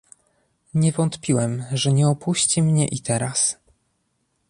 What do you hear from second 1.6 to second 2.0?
że